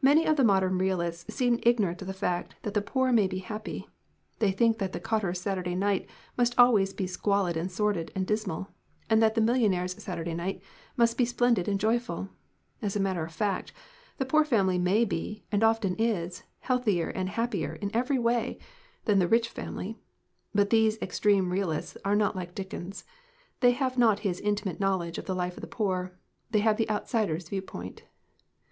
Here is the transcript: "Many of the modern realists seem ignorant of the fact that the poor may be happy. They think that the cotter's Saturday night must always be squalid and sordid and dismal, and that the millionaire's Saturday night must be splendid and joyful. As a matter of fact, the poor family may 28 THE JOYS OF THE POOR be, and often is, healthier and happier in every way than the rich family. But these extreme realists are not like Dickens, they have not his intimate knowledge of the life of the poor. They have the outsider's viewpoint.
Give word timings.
"Many 0.00 0.26
of 0.28 0.36
the 0.36 0.44
modern 0.44 0.78
realists 0.78 1.34
seem 1.34 1.58
ignorant 1.64 2.00
of 2.00 2.06
the 2.06 2.14
fact 2.14 2.54
that 2.62 2.72
the 2.72 2.80
poor 2.80 3.10
may 3.10 3.26
be 3.26 3.38
happy. 3.40 3.88
They 4.38 4.52
think 4.52 4.78
that 4.78 4.92
the 4.92 5.00
cotter's 5.00 5.40
Saturday 5.40 5.74
night 5.74 6.08
must 6.36 6.56
always 6.56 6.92
be 6.92 7.08
squalid 7.08 7.56
and 7.56 7.68
sordid 7.68 8.12
and 8.14 8.24
dismal, 8.24 8.68
and 9.08 9.20
that 9.20 9.34
the 9.34 9.40
millionaire's 9.40 10.00
Saturday 10.00 10.34
night 10.34 10.62
must 10.96 11.18
be 11.18 11.24
splendid 11.24 11.66
and 11.66 11.80
joyful. 11.80 12.28
As 12.80 12.94
a 12.94 13.00
matter 13.00 13.24
of 13.24 13.32
fact, 13.34 13.72
the 14.18 14.24
poor 14.24 14.44
family 14.44 14.78
may 14.78 15.04
28 15.04 15.04
THE 15.04 15.04
JOYS 15.04 15.04
OF 15.04 15.10
THE 15.10 15.26
POOR 15.26 15.40
be, 15.40 15.46
and 15.50 15.64
often 15.64 15.96
is, 16.30 16.42
healthier 16.60 17.08
and 17.08 17.28
happier 17.30 17.74
in 17.74 17.90
every 17.92 18.20
way 18.20 18.56
than 19.06 19.18
the 19.18 19.26
rich 19.26 19.48
family. 19.48 19.98
But 20.54 20.70
these 20.70 20.96
extreme 21.02 21.50
realists 21.50 21.96
are 22.04 22.14
not 22.14 22.36
like 22.36 22.54
Dickens, 22.54 23.04
they 23.58 23.72
have 23.72 23.98
not 23.98 24.20
his 24.20 24.38
intimate 24.38 24.78
knowledge 24.78 25.18
of 25.18 25.24
the 25.26 25.34
life 25.34 25.56
of 25.56 25.60
the 25.62 25.66
poor. 25.66 26.16
They 26.52 26.60
have 26.60 26.76
the 26.76 26.88
outsider's 26.88 27.48
viewpoint. 27.48 28.04